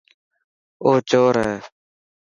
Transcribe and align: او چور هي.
او 0.83 0.89
چور 1.09 1.35
هي. 1.43 1.57